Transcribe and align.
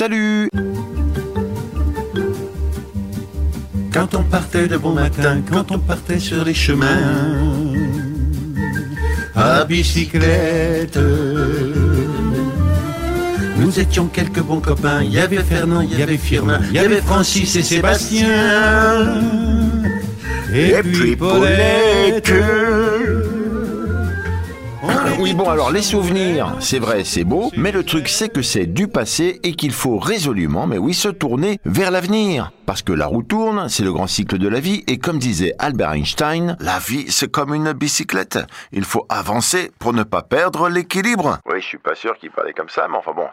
Salut 0.00 0.48
Quand 3.92 4.14
on 4.14 4.22
partait 4.22 4.66
de 4.66 4.78
bon 4.78 4.92
matin, 4.92 5.42
quand 5.46 5.70
on 5.72 5.78
partait 5.78 6.18
sur 6.18 6.42
les 6.42 6.54
chemins, 6.54 6.86
à 9.36 9.66
bicyclette, 9.66 10.98
nous 13.58 13.78
étions 13.78 14.06
quelques 14.06 14.40
bons 14.40 14.60
copains. 14.60 15.02
Il 15.02 15.12
y 15.12 15.18
avait 15.18 15.42
Fernand, 15.42 15.82
il 15.82 15.98
y 15.98 16.02
avait 16.02 16.16
Firmin, 16.16 16.60
il 16.70 16.76
y 16.76 16.78
avait 16.78 17.02
Francis 17.02 17.54
et 17.56 17.62
Sébastien. 17.62 19.20
Et, 20.54 20.76
puis 20.82 21.14
Paulette. 21.14 22.32
Oui 25.20 25.34
bon 25.34 25.50
alors 25.50 25.70
les 25.70 25.82
souvenirs, 25.82 26.56
c'est 26.60 26.78
vrai, 26.78 27.04
c'est 27.04 27.24
beau, 27.24 27.52
mais 27.54 27.72
le 27.72 27.84
truc 27.84 28.08
c'est 28.08 28.30
que 28.30 28.40
c'est 28.40 28.64
du 28.64 28.88
passé 28.88 29.38
et 29.42 29.52
qu'il 29.52 29.72
faut 29.72 29.98
résolument, 29.98 30.66
mais 30.66 30.78
oui, 30.78 30.94
se 30.94 31.08
tourner 31.08 31.58
vers 31.66 31.90
l'avenir. 31.90 32.52
Parce 32.70 32.82
que 32.82 32.92
la 32.92 33.08
roue 33.08 33.24
tourne, 33.24 33.68
c'est 33.68 33.82
le 33.82 33.92
grand 33.92 34.06
cycle 34.06 34.38
de 34.38 34.46
la 34.46 34.60
vie, 34.60 34.84
et 34.86 34.98
comme 34.98 35.18
disait 35.18 35.56
Albert 35.58 35.90
Einstein, 35.90 36.56
la 36.60 36.78
vie 36.78 37.06
c'est 37.08 37.28
comme 37.28 37.52
une 37.52 37.72
bicyclette. 37.72 38.38
Il 38.70 38.84
faut 38.84 39.06
avancer 39.08 39.72
pour 39.80 39.92
ne 39.92 40.04
pas 40.04 40.22
perdre 40.22 40.68
l'équilibre. 40.68 41.38
Oui, 41.46 41.60
je 41.60 41.66
suis 41.66 41.78
pas 41.78 41.96
sûr 41.96 42.16
qu'il 42.16 42.30
parlait 42.30 42.52
comme 42.52 42.68
ça, 42.68 42.86
mais 42.88 42.96
enfin 42.96 43.10
bon, 43.12 43.26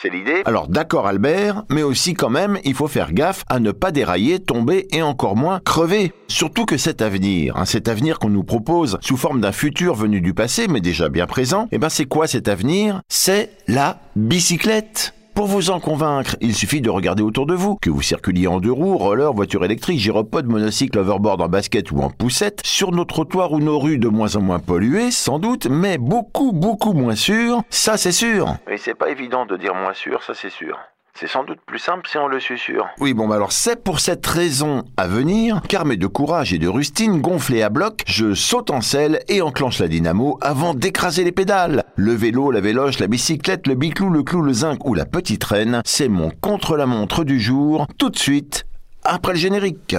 c'est 0.00 0.08
l'idée. 0.08 0.42
Alors 0.44 0.68
d'accord 0.68 1.08
Albert, 1.08 1.64
mais 1.68 1.82
aussi 1.82 2.14
quand 2.14 2.30
même, 2.30 2.60
il 2.62 2.74
faut 2.74 2.86
faire 2.86 3.12
gaffe 3.12 3.42
à 3.48 3.58
ne 3.58 3.72
pas 3.72 3.90
dérailler, 3.90 4.38
tomber 4.38 4.86
et 4.92 5.02
encore 5.02 5.34
moins 5.34 5.58
crever. 5.64 6.12
Surtout 6.28 6.64
que 6.64 6.76
cet 6.76 7.02
avenir, 7.02 7.56
hein, 7.56 7.64
cet 7.64 7.88
avenir 7.88 8.20
qu'on 8.20 8.28
nous 8.28 8.44
propose 8.44 8.98
sous 9.00 9.16
forme 9.16 9.40
d'un 9.40 9.50
futur 9.50 9.96
venu 9.96 10.20
du 10.20 10.32
passé, 10.32 10.68
mais 10.68 10.80
déjà 10.80 11.08
bien 11.08 11.26
présent, 11.26 11.66
eh 11.72 11.78
ben 11.78 11.88
c'est 11.88 12.06
quoi 12.06 12.28
cet 12.28 12.46
avenir? 12.46 13.00
C'est 13.08 13.50
la 13.66 13.98
bicyclette. 14.14 15.12
Pour 15.36 15.48
vous 15.48 15.68
en 15.68 15.80
convaincre, 15.80 16.34
il 16.40 16.54
suffit 16.54 16.80
de 16.80 16.88
regarder 16.88 17.22
autour 17.22 17.44
de 17.44 17.52
vous, 17.52 17.76
que 17.76 17.90
vous 17.90 18.00
circuliez 18.00 18.46
en 18.46 18.58
deux 18.58 18.72
roues, 18.72 18.96
roller, 18.96 19.34
voiture 19.34 19.66
électrique, 19.66 19.98
gyropode, 20.00 20.46
monocycle, 20.46 20.98
overboard 20.98 21.42
en 21.42 21.48
basket 21.48 21.92
ou 21.92 22.00
en 22.00 22.08
poussette, 22.08 22.62
sur 22.64 22.90
nos 22.90 23.04
trottoirs 23.04 23.52
ou 23.52 23.58
nos 23.58 23.78
rues 23.78 23.98
de 23.98 24.08
moins 24.08 24.34
en 24.36 24.40
moins 24.40 24.60
polluées, 24.60 25.10
sans 25.10 25.38
doute, 25.38 25.66
mais 25.66 25.98
beaucoup, 25.98 26.52
beaucoup 26.52 26.94
moins 26.94 27.16
sûres, 27.16 27.60
ça 27.68 27.98
c'est 27.98 28.12
sûr. 28.12 28.56
Et 28.66 28.78
c'est 28.78 28.94
pas 28.94 29.10
évident 29.10 29.44
de 29.44 29.58
dire 29.58 29.74
moins 29.74 29.92
sûr, 29.92 30.22
ça 30.22 30.32
c'est 30.32 30.48
sûr. 30.48 30.78
C'est 31.18 31.28
sans 31.28 31.44
doute 31.44 31.60
plus 31.64 31.78
simple 31.78 32.06
si 32.06 32.18
on 32.18 32.28
le 32.28 32.40
susurre. 32.40 32.88
Oui, 33.00 33.14
bon, 33.14 33.26
bah 33.26 33.36
alors 33.36 33.52
c'est 33.52 33.82
pour 33.82 34.00
cette 34.00 34.26
raison 34.26 34.84
à 34.98 35.06
venir 35.06 35.62
qu'armé 35.66 35.96
de 35.96 36.06
courage 36.06 36.52
et 36.52 36.58
de 36.58 36.68
rustine, 36.68 37.22
gonflé 37.22 37.62
à 37.62 37.70
bloc, 37.70 38.02
je 38.06 38.34
saute 38.34 38.70
en 38.70 38.82
selle 38.82 39.20
et 39.28 39.40
enclenche 39.40 39.78
la 39.78 39.88
dynamo 39.88 40.38
avant 40.42 40.74
d'écraser 40.74 41.24
les 41.24 41.32
pédales. 41.32 41.84
Le 41.96 42.12
vélo, 42.12 42.50
la 42.50 42.60
véloche, 42.60 42.98
la 42.98 43.06
bicyclette, 43.06 43.66
le 43.66 43.76
biclou, 43.76 44.10
le 44.10 44.22
clou, 44.22 44.42
le 44.42 44.52
zinc 44.52 44.84
ou 44.84 44.92
la 44.92 45.06
petite 45.06 45.44
reine, 45.44 45.80
c'est 45.86 46.08
mon 46.08 46.30
contre-la-montre 46.30 47.24
du 47.24 47.40
jour, 47.40 47.86
tout 47.96 48.10
de 48.10 48.18
suite, 48.18 48.66
après 49.02 49.32
le 49.32 49.38
générique. 49.38 49.96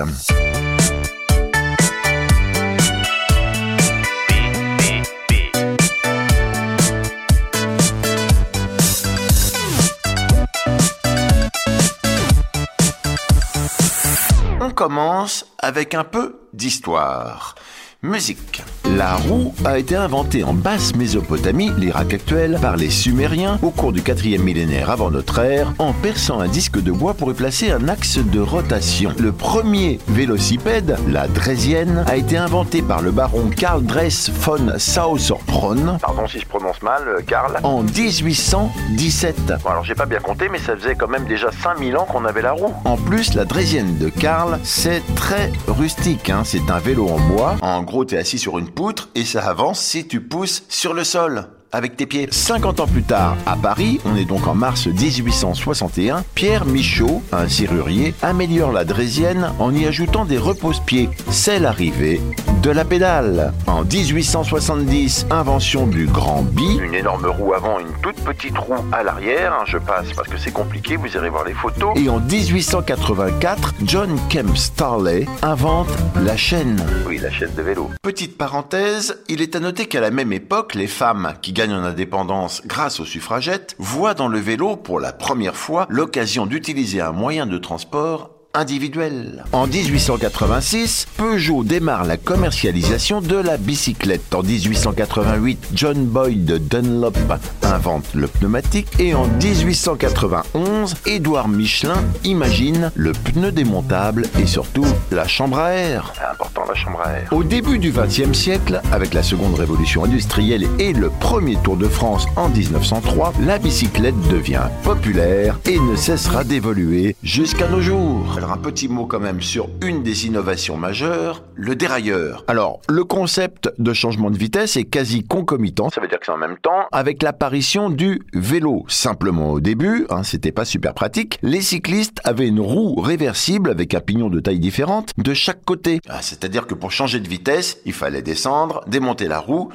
Commence 14.78 15.44
avec 15.58 15.95
un 15.95 16.03
peu 16.03 16.36
d'histoire. 16.53 17.56
Musique. 18.03 18.61
La 18.98 19.14
roue 19.14 19.53
a 19.64 19.78
été 19.78 19.95
inventée 19.95 20.44
en 20.44 20.56
basse 20.56 20.95
Mésopotamie, 20.95 21.72
l'Irak 21.78 22.16
actuel, 22.16 22.58
par 22.59 22.78
les 22.78 22.90
Sumériens 22.90 23.59
au 23.62 23.70
cours 23.70 23.92
du 23.92 24.02
4e 24.02 24.39
millénaire 24.42 24.89
avant 24.89 25.12
notre 25.12 25.38
ère, 25.38 25.72
en 25.78 25.94
perçant 25.94 26.39
un 26.39 26.48
disque 26.48 26.82
de 26.82 26.92
bois 26.92 27.14
pour 27.14 27.30
y 27.30 27.36
placer 27.36 27.70
un 27.70 27.89
axe 27.89 28.17
de 28.17 28.39
rotation. 28.39 29.11
Le 29.20 29.32
premier 29.32 29.99
vélocipède, 30.08 30.98
la 31.08 31.27
Dresienne, 31.27 32.05
a 32.08 32.16
été 32.16 32.38
inventé 32.38 32.82
par 32.82 33.04
le 33.04 33.11
baron 33.11 33.52
Karl 33.55 33.83
Dress 33.83 34.32
von 34.32 34.80
Sauerbrunn 34.80 36.00
Pardon 36.02 36.27
si 36.27 36.39
je 36.39 36.48
prononce 36.48 36.82
mal, 36.82 37.04
euh, 37.08 37.21
Karl. 37.21 37.60
en 37.61 37.83
1817. 37.83 39.54
Bon, 39.64 39.70
alors 39.70 39.83
j'ai 39.83 39.94
pas 39.94 40.08
bien 40.08 40.20
compté, 40.20 40.50
mais 40.50 40.58
ça 40.58 40.76
faisait 40.76 40.95
quand 40.95 41.08
même 41.08 41.26
déjà 41.26 41.52
5000 41.52 41.98
ans 41.98 42.05
qu'on 42.05 42.26
avait 42.26 42.42
la 42.42 42.54
roue. 42.54 42.73
En 42.83 42.98
plus, 42.98 43.36
la 43.36 43.45
Dresienne 43.45 44.00
de 44.00 44.10
Karl, 44.10 44.58
c'est 44.64 45.04
très 45.14 45.52
rustique. 45.67 46.32
hein. 46.32 46.42
C'est 46.44 46.71
un 46.71 46.80
vélo 46.80 47.08
en 47.10 47.20
bois. 47.20 47.58
En 47.61 47.83
gros, 47.83 48.04
t'es 48.04 48.17
assis 48.17 48.39
sur 48.39 48.58
une 48.58 48.67
poutre 48.67 48.86
et 49.15 49.25
ça 49.25 49.48
avance 49.48 49.81
si 49.81 50.08
tu 50.08 50.21
pousses 50.21 50.64
sur 50.70 50.93
le 50.93 51.03
sol. 51.03 51.48
Avec 51.72 51.98
tes 51.98 52.05
pieds. 52.05 52.28
50 52.32 52.80
ans 52.80 52.88
plus 52.88 53.04
tard, 53.04 53.36
à 53.45 53.58
Paris, 53.58 54.00
on 54.05 54.16
est 54.16 54.26
donc 54.26 54.48
en 54.48 54.55
mars 54.55 54.88
1861, 54.88 56.23
Pierre 56.33 56.66
Michaud, 56.66 57.22
un 57.33 57.50
serrurier, 57.50 58.14
améliore 58.22 58.72
la 58.72 58.86
Drésienne 58.86 59.52
en 59.60 59.73
y 59.76 59.86
ajoutant 59.86 60.23
des 60.23 60.38
repose-pieds. 60.38 61.10
C'est 61.30 61.60
l'arrivée 61.60 62.22
de 62.64 62.72
la 62.72 62.86
pédale. 62.86 63.54
En 63.67 63.83
1870, 63.83 65.27
invention 65.30 65.88
du 65.88 66.06
grand 66.06 66.44
bi. 66.44 66.80
Une 66.82 66.94
énorme 66.94 67.26
roue 67.26 67.54
avant, 67.54 67.80
une 67.80 67.92
toute 68.02 68.16
petite 68.23 68.58
roue 68.58 68.76
à 68.94 69.04
l'arrière. 69.04 69.54
je 69.66 69.77
passe 69.77 70.11
parce 70.16 70.30
que 70.30 70.38
c'est 70.38 70.52
compliqué, 70.52 70.95
vous 70.95 71.14
irez 71.16 71.30
voir 71.30 71.44
les 71.44 71.54
photos. 71.54 71.98
Et 71.98 72.08
en 72.08 72.20
1884, 72.20 73.73
John 73.83 74.17
Kemp 74.30 74.56
Starley 74.56 75.26
invente 75.42 75.89
la 76.23 76.38
chaîne. 76.38 76.82
Oui, 77.08 77.20
la 77.22 77.30
chaîne 77.30 77.54
de 77.56 77.61
vélo. 77.61 77.89
Petite 78.02 78.38
parenthèse, 78.38 79.17
il 79.27 79.42
est 79.42 79.56
à 79.56 79.60
noter 79.60 79.86
qu'à 79.88 80.00
la 80.00 80.11
même 80.11 80.32
époque, 80.32 80.73
les 80.73 80.88
femmes 80.88 81.33
qui 81.42 81.54
gagnent 81.58 81.73
en 81.73 81.84
indépendance 81.84 82.62
grâce 82.68 83.00
aux 83.00 83.06
suffragettes 83.06 83.76
voient 83.80 84.14
dans 84.14 84.28
le 84.28 84.38
vélo 84.38 84.76
pour 84.76 85.00
la 85.00 85.12
première 85.12 85.56
fois 85.56 85.88
l'occasion 85.90 86.45
d'utiliser 86.45 87.02
un 87.02 87.12
moyen 87.12 87.48
de 87.48 87.58
transport 87.58 88.36
individuel. 88.58 89.44
En 89.52 89.68
1886, 89.68 91.08
Peugeot 91.16 91.64
démarre 91.64 92.06
la 92.06 92.18
commercialisation 92.18 93.22
de 93.22 93.36
la 93.36 93.58
bicyclette. 93.58 94.34
En 94.34 94.44
1888, 94.44 95.70
John 95.73 96.06
Boyd 96.06 96.68
Dunlop 96.68 97.18
invente 97.64 98.14
le 98.14 98.28
pneumatique 98.28 98.88
et 99.00 99.14
en 99.14 99.28
1891, 99.28 100.95
Édouard 101.06 101.48
Michelin 101.48 102.04
imagine 102.23 102.92
le 102.95 103.12
pneu 103.12 103.52
démontable 103.52 104.26
et 104.40 104.45
surtout 104.45 104.86
la 105.12 105.28
chambre 105.28 105.60
à 105.60 105.72
air. 105.72 106.14
C'est 106.16 106.26
important 106.26 106.64
la 106.68 106.76
chambre 106.76 107.02
à 107.02 107.12
air. 107.12 107.30
Au 107.32 107.44
début 107.44 107.78
du 107.78 107.92
XXe 107.92 108.38
siècle, 108.38 108.82
avec 108.92 109.14
la 109.14 109.24
seconde 109.24 109.56
révolution 109.56 110.04
industrielle 110.04 110.68
et 110.80 110.94
le 110.94 111.10
premier 111.20 111.58
Tour 111.58 111.78
de 111.78 111.88
France 111.88 112.26
en 112.36 112.50
1903, 112.50 113.34
la 113.45 113.60
bicyclette 113.60 114.20
devient 114.30 114.64
populaire 114.84 115.60
et 115.66 115.80
ne 115.80 115.95
cessera 115.95 116.44
d'évoluer 116.44 117.16
jusqu'à 117.24 117.68
nos 117.68 117.82
jours. 117.82 118.39
Un 118.49 118.58
petit 118.58 118.87
mot 118.87 119.05
quand 119.05 119.19
même 119.19 119.41
sur 119.41 119.67
une 119.81 120.03
des 120.03 120.25
innovations 120.25 120.77
majeures, 120.77 121.43
le 121.55 121.75
dérailleur. 121.75 122.45
Alors, 122.47 122.80
le 122.87 123.03
concept 123.03 123.69
de 123.77 123.91
changement 123.93 124.31
de 124.31 124.37
vitesse 124.37 124.77
est 124.77 124.85
quasi 124.85 125.23
concomitant 125.25 125.89
Ça 125.89 125.99
veut 125.99 126.08
dire 126.08 126.17
que 126.19 126.25
c'est 126.25 126.31
en 126.31 126.37
même 126.37 126.58
temps. 126.58 126.85
avec 126.93 127.23
l'apparition 127.23 127.89
du 127.89 128.21
vélo. 128.33 128.85
Simplement 128.88 129.51
au 129.51 129.59
début, 129.59 130.06
hein, 130.09 130.24
c'était 130.24 130.53
pas 130.53 130.63
super 130.65 130.94
pratique, 130.94 131.39
les 131.41 131.62
cyclistes 131.62 132.19
avaient 132.24 132.47
une 132.47 132.62
roue 132.62 132.95
réversible 133.01 133.69
avec 133.69 133.94
un 133.94 134.00
pignon 134.00 134.30
de 134.30 134.39
taille 134.39 134.59
différente 134.59 135.12
de 135.18 135.33
chaque 135.33 135.65
côté. 135.65 136.00
Ah, 136.07 136.21
C'est-à-dire 136.21 136.68
que 136.68 136.74
pour 136.74 136.91
changer 136.91 137.19
de 137.19 137.27
vitesse, 137.27 137.79
il 137.85 137.94
fallait 137.94 138.21
descendre, 138.21 138.81
démonter 138.88 139.27
la 139.27 139.39
roue 139.39 139.69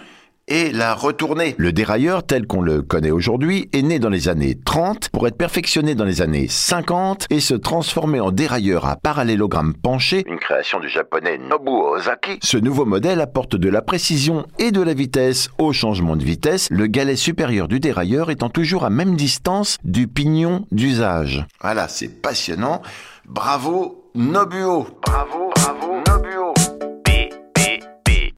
et 0.49 0.73
la 0.73 0.95
retourner. 0.95 1.55
Le 1.59 1.73
dérailleur 1.73 2.25
tel 2.25 2.47
qu'on 2.47 2.63
le 2.63 2.83
connaît 2.83 3.11
aujourd'hui 3.11 3.69
est 3.73 3.83
né 3.83 3.99
dans 3.99 4.09
les 4.09 4.29
années 4.29 4.57
30 4.65 5.09
pour 5.11 5.27
être 5.27 5.37
perfectionné 5.37 5.95
dans 5.95 6.05
les 6.05 6.21
années 6.23 6.47
50 6.49 7.27
et 7.31 7.41
se 7.41 7.55
transformer 7.55 8.21
en 8.21 8.31
dérailleur 8.33 8.87
à 8.87 8.97
parallélogramme 8.97 9.75
penché 9.75 10.25
Une 10.29 10.39
création 10.39 10.81
du 10.81 10.89
japonais 10.89 11.39
Nobuo 11.39 11.95
Ozaki. 11.97 12.39
ce 12.43 12.57
nouveau 12.57 12.85
modèle 12.85 13.21
apporte 13.21 13.57
de 13.57 13.69
la 13.69 13.83
précision 13.83 14.47
et 14.59 14.71
de 14.71 14.81
la 14.83 14.95
vitesse 14.95 15.49
au 15.59 15.73
changement 15.73 16.17
de 16.17 16.25
vitesse, 16.25 16.69
le 16.71 16.87
galet 16.87 17.17
supérieur 17.17 17.69
du 17.69 17.81
dérailleur 17.81 18.31
étant 18.31 18.49
toujours 18.49 18.85
à 18.85 18.91
même 18.91 19.17
distance 19.17 19.79
du 19.85 20.09
pignon 20.09 20.67
d'usage. 20.73 21.47
Voilà, 21.61 21.89
c'est 21.89 22.09
passionnant. 22.23 22.83
Bravo 23.27 24.05
Nobuo. 24.15 24.87
Bravo, 25.07 25.51
bravo, 25.55 26.03
Nobuo. 26.09 26.53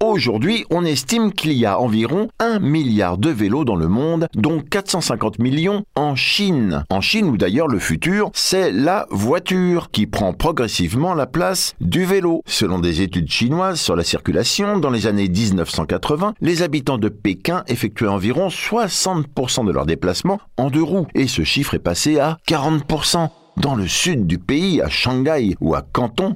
Aujourd'hui, 0.01 0.65
on 0.71 0.85
estime 0.85 1.33
qu'il 1.33 1.53
y 1.53 1.67
a 1.67 1.81
environ 1.81 2.29
1 2.39 2.59
milliard 2.59 3.19
de 3.19 3.31
vélos 3.31 3.65
dans 3.65 3.77
le 3.77 3.89
monde, 3.89 4.29
dont 4.35 4.61
450 4.61 5.39
millions 5.39 5.85
en 5.95 6.15
Chine. 6.15 6.85
En 6.91 7.01
Chine, 7.01 7.27
où 7.27 7.37
d'ailleurs 7.37 7.69
le 7.69 7.79
futur, 7.79 8.31
c'est 8.35 8.71
la 8.73 9.07
voiture, 9.11 9.91
qui 9.91 10.07
prend 10.07 10.33
progressivement 10.33 11.15
la 11.15 11.27
place 11.27 11.75
du 11.81 12.05
vélo. 12.05 12.43
Selon 12.47 12.79
des 12.79 13.03
études 13.03 13.31
chinoises 13.31 13.81
sur 13.81 13.97
la 13.97 14.05
circulation, 14.05 14.79
dans 14.79 14.91
les 14.91 15.07
années 15.07 15.29
1980, 15.29 16.35
les 16.41 16.63
habitants 16.63 16.99
de 16.99 17.09
Pékin 17.09 17.65
effectuaient 17.69 18.09
environ 18.09 18.49
60% 18.49 19.67
de 19.67 19.73
leurs 19.73 19.87
déplacements 19.87 20.41
en 20.57 20.71
deux 20.71 20.83
roues, 20.83 21.07
et 21.15 21.29
ce 21.29 21.45
chiffre 21.45 21.75
est 21.75 21.79
passé 21.79 22.19
à 22.19 22.39
40%. 22.49 23.29
Dans 23.57 23.77
le 23.77 23.87
sud 23.87 24.27
du 24.27 24.39
pays, 24.39 24.83
à 24.83 24.89
Shanghai 24.89 25.55
ou 25.61 25.75
à 25.75 25.83
Canton, 25.83 26.35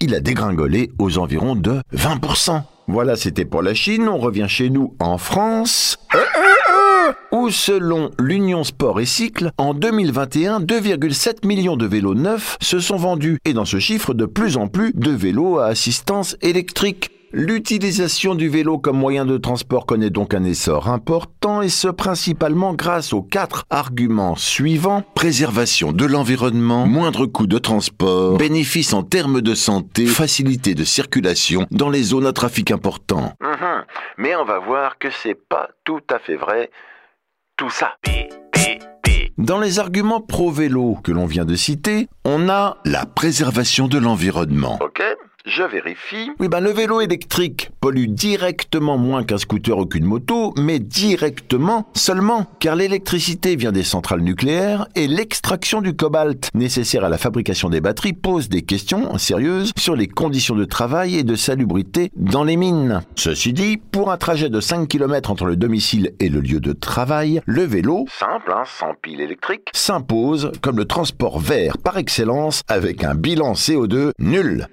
il 0.00 0.14
a 0.14 0.20
dégringolé 0.20 0.90
aux 0.98 1.18
environs 1.18 1.54
de 1.54 1.82
20%. 1.94 2.62
Voilà, 2.88 3.16
c'était 3.16 3.44
pour 3.44 3.62
la 3.62 3.74
Chine. 3.74 4.08
On 4.08 4.18
revient 4.18 4.46
chez 4.48 4.70
nous 4.70 4.94
en 5.00 5.18
France. 5.18 5.98
Euh, 6.14 6.18
euh, 6.18 7.08
euh, 7.08 7.12
où 7.32 7.50
selon 7.50 8.10
l'Union 8.18 8.62
Sport 8.62 9.00
et 9.00 9.06
Cycle, 9.06 9.50
en 9.58 9.74
2021, 9.74 10.60
2,7 10.60 11.46
millions 11.46 11.76
de 11.76 11.86
vélos 11.86 12.14
neufs 12.14 12.56
se 12.60 12.78
sont 12.78 12.96
vendus 12.96 13.38
et 13.44 13.54
dans 13.54 13.64
ce 13.64 13.80
chiffre 13.80 14.14
de 14.14 14.26
plus 14.26 14.56
en 14.56 14.68
plus 14.68 14.92
de 14.94 15.10
vélos 15.10 15.58
à 15.58 15.66
assistance 15.66 16.36
électrique. 16.42 17.15
L'utilisation 17.38 18.34
du 18.34 18.48
vélo 18.48 18.78
comme 18.78 18.96
moyen 18.96 19.26
de 19.26 19.36
transport 19.36 19.84
connaît 19.84 20.08
donc 20.08 20.32
un 20.32 20.42
essor 20.42 20.88
important 20.88 21.60
et 21.60 21.68
ce 21.68 21.88
principalement 21.88 22.72
grâce 22.72 23.12
aux 23.12 23.20
quatre 23.20 23.66
arguments 23.68 24.36
suivants. 24.36 25.02
Préservation 25.14 25.92
de 25.92 26.06
l'environnement, 26.06 26.86
moindre 26.86 27.26
coût 27.26 27.46
de 27.46 27.58
transport, 27.58 28.38
bénéfice 28.38 28.94
en 28.94 29.02
termes 29.02 29.42
de 29.42 29.54
santé, 29.54 30.06
facilité 30.06 30.74
de 30.74 30.84
circulation 30.84 31.66
dans 31.70 31.90
les 31.90 32.04
zones 32.04 32.24
à 32.24 32.32
trafic 32.32 32.70
important. 32.70 33.34
Mhm. 33.42 33.84
Mais 34.16 34.34
on 34.34 34.46
va 34.46 34.58
voir 34.58 34.96
que 34.96 35.08
c'est 35.10 35.34
pas 35.34 35.68
tout 35.84 36.00
à 36.10 36.18
fait 36.18 36.36
vrai. 36.36 36.70
Tout 37.58 37.68
ça. 37.68 37.96
Dans 39.36 39.60
les 39.60 39.78
arguments 39.78 40.22
pro-vélo 40.22 40.96
que 41.04 41.12
l'on 41.12 41.26
vient 41.26 41.44
de 41.44 41.54
citer, 41.54 42.08
on 42.24 42.48
a 42.48 42.78
la 42.86 43.04
préservation 43.04 43.88
de 43.88 43.98
l'environnement. 43.98 44.78
Je 45.46 45.62
vérifie. 45.62 46.30
Oui, 46.40 46.48
ben 46.48 46.60
le 46.60 46.70
vélo 46.70 47.00
électrique 47.00 47.70
pollue 47.80 48.08
directement 48.08 48.98
moins 48.98 49.22
qu'un 49.22 49.38
scooter 49.38 49.78
ou 49.78 49.86
qu'une 49.86 50.04
moto, 50.04 50.52
mais 50.58 50.80
directement 50.80 51.88
seulement, 51.94 52.46
car 52.58 52.74
l'électricité 52.74 53.54
vient 53.54 53.72
des 53.72 53.84
centrales 53.84 54.20
nucléaires 54.20 54.86
et 54.96 55.06
l'extraction 55.06 55.80
du 55.80 55.94
cobalt 55.94 56.50
nécessaire 56.54 57.04
à 57.04 57.08
la 57.08 57.16
fabrication 57.16 57.70
des 57.70 57.80
batteries 57.80 58.12
pose 58.12 58.48
des 58.48 58.62
questions 58.62 59.16
sérieuses 59.18 59.72
sur 59.78 59.94
les 59.94 60.08
conditions 60.08 60.56
de 60.56 60.64
travail 60.64 61.16
et 61.16 61.24
de 61.24 61.36
salubrité 61.36 62.10
dans 62.16 62.44
les 62.44 62.56
mines. 62.56 63.02
Ceci 63.14 63.52
dit, 63.52 63.76
pour 63.76 64.10
un 64.10 64.16
trajet 64.16 64.50
de 64.50 64.60
5 64.60 64.88
km 64.88 65.30
entre 65.30 65.44
le 65.46 65.56
domicile 65.56 66.12
et 66.18 66.28
le 66.28 66.40
lieu 66.40 66.60
de 66.60 66.72
travail, 66.72 67.40
le 67.46 67.62
vélo 67.62 68.04
Simple, 68.10 68.52
hein, 68.52 68.64
sans 68.66 68.94
pile 69.00 69.20
électrique. 69.20 69.68
s'impose 69.72 70.50
comme 70.60 70.76
le 70.76 70.86
transport 70.86 71.38
vert 71.38 71.78
par 71.78 71.98
excellence 71.98 72.62
avec 72.68 73.04
un 73.04 73.14
bilan 73.14 73.52
CO2 73.52 74.10
nul. 74.18 74.66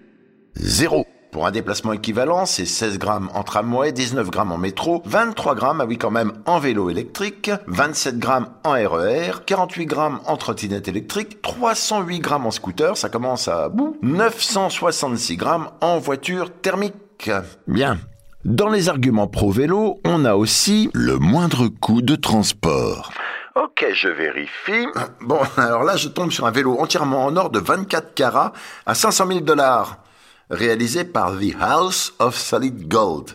Zéro. 0.56 1.06
Pour 1.32 1.48
un 1.48 1.52
déplacement 1.52 1.94
équivalent, 1.94 2.46
c'est 2.46 2.66
16 2.66 3.00
grammes 3.00 3.30
en 3.34 3.42
tramway, 3.42 3.92
19 3.92 4.30
grammes 4.30 4.52
en 4.52 4.60
métro, 4.60 5.02
23 5.06 5.56
grammes, 5.56 5.82
ah 5.82 5.86
oui 5.86 5.98
quand 5.98 6.12
même, 6.12 6.34
en 6.46 6.60
vélo 6.60 6.92
électrique, 6.92 7.50
27 7.66 8.20
grammes 8.20 8.50
en 8.64 8.74
RER, 8.74 9.44
48 9.44 9.86
grammes 9.88 10.20
en 10.28 10.38
trottinette 10.38 10.88
électrique, 10.88 11.42
308 11.42 12.20
grammes 12.20 12.46
en 12.46 12.52
scooter, 12.52 12.96
ça 12.98 13.10
commence 13.10 13.48
à 13.48 13.70
bout, 13.70 13.98
966 14.04 15.38
grammes 15.38 15.70
en 15.82 15.98
voiture 15.98 16.52
thermique. 16.62 17.32
Bien. 17.68 17.98
Dans 18.46 18.70
les 18.70 18.90
arguments 18.90 19.28
pro-vélo, 19.28 20.02
on 20.06 20.26
a 20.26 20.36
aussi 20.36 20.92
le 20.94 21.18
moindre 21.18 21.68
coût 21.68 22.04
de 22.04 22.16
transport. 22.16 23.12
Ok, 23.56 23.86
je 23.94 24.08
vérifie. 24.08 24.88
Bon, 25.22 25.40
alors 25.58 25.84
là, 25.84 25.96
je 25.96 26.10
tombe 26.10 26.32
sur 26.32 26.46
un 26.46 26.52
vélo 26.52 26.80
entièrement 26.80 27.26
en 27.26 27.36
or 27.38 27.50
de 27.50 27.60
24 27.60 28.14
carats 28.14 28.52
à 28.86 28.96
500 28.96 29.28
000 29.28 29.40
dollars, 29.42 30.03
réalisé 30.50 31.04
par 31.04 31.34
The 31.40 31.56
House 31.60 32.13
of 32.19 32.36
Solid 32.36 32.88
Gold. 32.88 33.31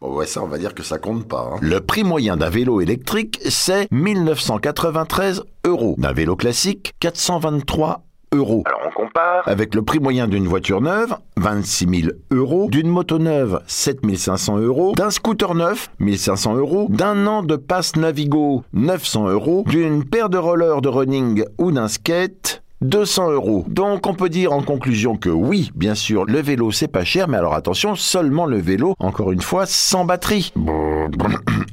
Bon, 0.00 0.14
ouais, 0.14 0.26
ça, 0.26 0.42
on 0.42 0.46
va 0.48 0.58
dire 0.58 0.74
que 0.74 0.82
ça 0.82 0.98
compte 0.98 1.26
pas. 1.26 1.50
hein. 1.54 1.58
Le 1.62 1.80
prix 1.80 2.04
moyen 2.04 2.36
d'un 2.36 2.50
vélo 2.50 2.80
électrique, 2.80 3.40
c'est 3.48 3.88
1993 3.90 5.42
euros. 5.66 5.94
D'un 5.98 6.12
vélo 6.12 6.36
classique, 6.36 6.92
423 7.00 8.02
euros. 8.32 8.64
Alors 8.66 8.80
on 8.88 8.90
compare. 8.90 9.46
Avec 9.46 9.74
le 9.76 9.82
prix 9.82 10.00
moyen 10.00 10.26
d'une 10.26 10.48
voiture 10.48 10.80
neuve, 10.80 11.14
26 11.36 12.00
000 12.02 12.12
euros, 12.32 12.66
d'une 12.68 12.88
moto 12.88 13.18
neuve, 13.18 13.60
7 13.68 14.00
500 14.16 14.58
euros, 14.58 14.92
d'un 14.96 15.10
scooter 15.10 15.54
neuf, 15.54 15.88
1500 16.00 16.56
euros, 16.56 16.86
d'un 16.90 17.26
an 17.28 17.42
de 17.44 17.54
passe 17.54 17.94
Navigo, 17.94 18.64
900 18.72 19.28
euros, 19.28 19.64
d'une 19.68 20.04
paire 20.04 20.28
de 20.28 20.38
rollers 20.38 20.80
de 20.80 20.88
running 20.88 21.44
ou 21.58 21.70
d'un 21.70 21.86
skate, 21.86 22.63
200 22.80 23.30
euros. 23.30 23.64
Donc 23.68 24.06
on 24.06 24.14
peut 24.14 24.28
dire 24.28 24.52
en 24.52 24.62
conclusion 24.62 25.16
que 25.16 25.30
oui, 25.30 25.70
bien 25.74 25.94
sûr, 25.94 26.24
le 26.24 26.40
vélo 26.40 26.70
c'est 26.70 26.88
pas 26.88 27.04
cher, 27.04 27.28
mais 27.28 27.36
alors 27.36 27.54
attention, 27.54 27.94
seulement 27.94 28.46
le 28.46 28.58
vélo, 28.58 28.94
encore 28.98 29.32
une 29.32 29.40
fois, 29.40 29.66
sans 29.66 30.04
batterie. 30.04 30.52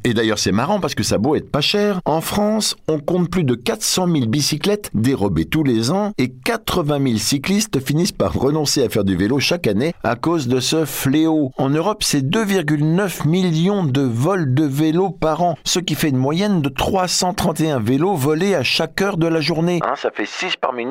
Et 0.04 0.14
d'ailleurs 0.14 0.40
c'est 0.40 0.52
marrant 0.52 0.80
parce 0.80 0.96
que 0.96 1.04
ça 1.04 1.18
beau 1.18 1.36
être 1.36 1.52
pas 1.52 1.62
cher, 1.62 2.02
en 2.06 2.22
France, 2.22 2.76
on 2.88 3.00
compte 3.00 3.30
plus 3.30 3.44
de 3.44 3.56
400 3.56 4.08
000 4.08 4.26
bicyclettes 4.28 4.90
dérobées 4.94 5.46
tous 5.46 5.64
les 5.64 5.92
ans 5.92 6.12
et 6.18 6.30
80 6.30 7.00
000 7.04 7.18
cyclistes 7.18 7.80
finissent 7.80 8.12
par 8.12 8.34
renoncer 8.34 8.84
à 8.84 8.90
faire 8.90 9.04
du 9.04 9.16
vélo 9.16 9.40
chaque 9.40 9.68
année 9.68 9.94
à 10.04 10.16
cause 10.16 10.48
de 10.48 10.60
ce 10.60 10.86
fléau. 10.86 11.52
En 11.58 11.70
Europe, 11.70 12.04
c'est 12.04 12.22
2,9 12.22 13.28
millions 13.28 13.84
de 13.84 14.02
vols 14.02 14.54
de 14.54 14.66
vélos 14.66 15.12
par 15.12 15.42
an, 15.42 15.58
ce 15.64 15.80
qui 15.80 15.96
fait 15.96 16.10
une 16.10 16.18
moyenne 16.18 16.62
de 16.62 16.70
331 16.70 17.80
vélos 17.80 18.16
volés 18.16 18.56
à 18.56 18.64
chaque 18.64 19.02
heure 19.02 19.18
de 19.18 19.28
la 19.28 19.42
journée. 19.42 19.80
Hein, 19.84 19.94
ça 19.96 20.10
fait 20.12 20.26
6 20.26 20.58
par 20.58 20.74
minute. 20.74 20.91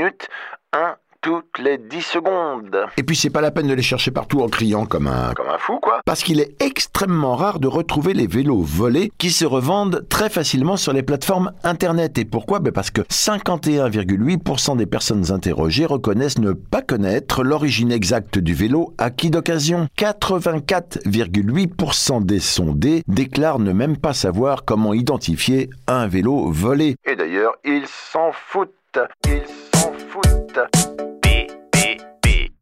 1 0.73 0.97
toutes 1.20 1.58
les 1.58 1.79
10 1.79 2.00
secondes. 2.00 2.87
Et 2.97 3.02
puis 3.02 3.17
c'est 3.17 3.31
pas 3.31 3.41
la 3.41 3.50
peine 3.50 3.67
de 3.67 3.75
les 3.75 3.82
chercher 3.82 4.11
partout 4.11 4.41
en 4.41 4.49
criant 4.49 4.87
comme 4.87 5.06
un... 5.06 5.35
Comme 5.35 5.49
un 5.49 5.58
fou, 5.58 5.79
quoi. 5.81 6.00
Parce 6.06 6.23
qu'il 6.23 6.41
est 6.41 6.56
extrêmement 6.62 7.37
rare 7.37 7.61
de 7.61 7.69
retrouver 7.69 8.14
les 8.14 8.26
vélos 8.26 8.62
volés 8.62 9.12
qui 9.19 9.31
se 9.31 9.44
revendent 9.44 10.06
très 10.08 10.31
facilement 10.31 10.79
sur 10.79 10.94
les 10.94 11.02
plateformes 11.02 11.52
Internet. 11.62 12.17
Et 12.19 12.25
pourquoi? 12.25 12.61
Ben 12.61 12.73
Parce 12.73 12.91
que 12.91 13.02
51,8% 13.02 14.79
des 14.79 14.87
personnes 14.87 15.31
interrogées 15.31 15.85
reconnaissent 15.85 16.38
ne 16.38 16.53
pas 16.53 16.81
connaître 16.82 17.44
l'origine 17.44 17.93
exacte 17.93 18.38
du 18.38 18.55
vélo 18.55 18.94
acquis 18.96 19.29
d'occasion. 19.31 19.88
84,8% 19.99 22.25
des 22.25 22.41
sondés 22.41 23.03
déclarent 23.08 23.58
ne 23.58 23.73
même 23.73 23.99
pas 23.99 24.14
savoir 24.14 24.64
comment 24.64 24.94
identifier 24.94 25.69
un 25.87 26.06
vélo 26.06 26.50
volé. 26.50 26.96
Et 27.05 27.14
d'ailleurs, 27.14 27.56
ils 27.64 27.87
s'en 27.87 28.32
foutent. 28.32 28.70
Ils 29.26 29.69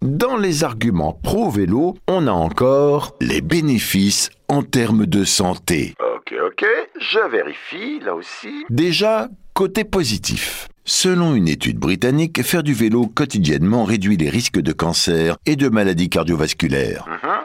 Dans 0.03 0.37
les 0.37 0.65
arguments 0.65 1.13
pro-vélo, 1.13 1.97
on 2.09 2.27
a 2.27 2.33
encore 2.33 3.15
les 3.21 3.41
bénéfices 3.41 4.31
en 4.49 4.63
termes 4.63 5.07
de 5.07 5.25
santé. 5.25 5.95
Ok, 6.17 6.35
ok, 6.45 6.67
je 6.99 7.31
vérifie, 7.31 8.01
là 8.01 8.15
aussi. 8.15 8.65
Déjà, 8.69 9.29
côté 9.55 9.85
positif. 9.85 10.69
Selon 10.85 11.35
une 11.35 11.49
étude 11.49 11.79
britannique, 11.79 12.43
faire 12.43 12.63
du 12.63 12.73
vélo 12.73 13.07
quotidiennement 13.07 13.85
réduit 13.85 14.17
les 14.17 14.31
risques 14.31 14.61
de 14.61 14.73
cancer 14.73 15.37
et 15.45 15.55
de 15.55 15.69
maladies 15.69 16.09
cardiovasculaires. 16.09 17.05
Mhm. 17.07 17.38